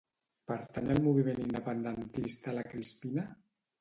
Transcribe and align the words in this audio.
Pertany 0.51 0.87
al 0.95 1.01
moviment 1.07 1.43
independentista 1.43 2.57
la 2.59 2.65
Crispina? 2.73 3.29